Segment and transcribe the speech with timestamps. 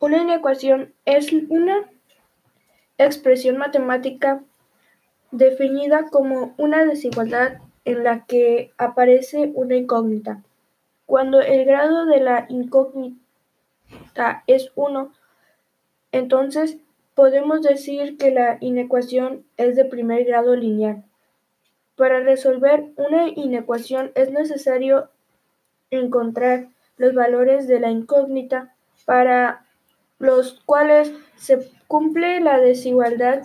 [0.00, 1.90] Una inecuación es una
[2.98, 4.44] expresión matemática
[5.32, 10.42] definida como una desigualdad en la que aparece una incógnita.
[11.04, 15.12] Cuando el grado de la incógnita es uno,
[16.12, 16.78] entonces
[17.14, 21.02] podemos decir que la inecuación es de primer grado lineal.
[21.96, 25.10] Para resolver una inecuación es necesario
[25.90, 28.74] encontrar los valores de la incógnita
[29.04, 29.64] para
[30.18, 33.42] los cuales se cumple la desigualdad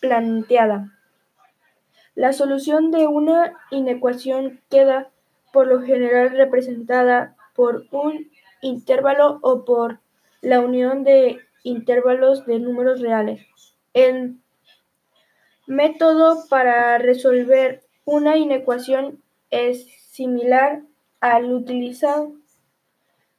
[0.00, 0.92] planteada.
[2.14, 5.10] La solución de una inecuación queda
[5.52, 10.00] por lo general representada por un intervalo o por
[10.40, 13.46] la unión de intervalos de números reales.
[13.94, 14.36] El
[15.66, 20.82] método para resolver una inecuación es similar
[21.20, 22.32] al utilizado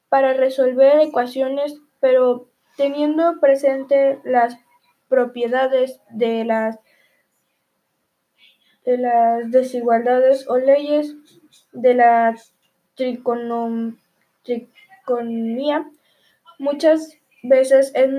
[0.09, 4.57] para resolver ecuaciones, pero teniendo presente las
[5.07, 6.79] propiedades de las,
[8.85, 11.15] de las desigualdades o leyes
[11.71, 12.35] de la
[12.95, 13.97] triconomía,
[16.57, 18.09] muchas veces es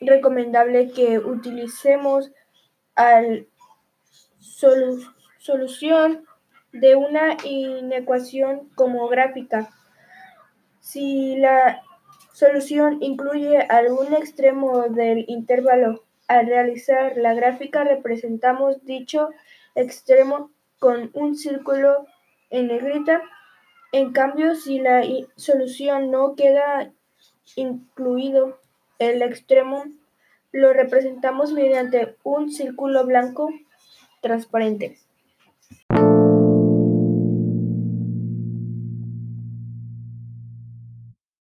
[0.00, 2.30] recomendable que utilicemos
[2.94, 3.46] al
[5.38, 6.24] solución
[6.72, 9.70] de una inecuación como gráfica.
[10.86, 11.82] Si la
[12.32, 19.30] solución incluye algún extremo del intervalo, al realizar la gráfica representamos dicho
[19.74, 22.06] extremo con un círculo
[22.50, 23.20] en negrita.
[23.90, 25.02] En cambio, si la
[25.34, 26.92] solución no queda
[27.56, 28.60] incluido
[29.00, 29.86] el extremo,
[30.52, 33.48] lo representamos mediante un círculo blanco
[34.20, 35.00] transparente.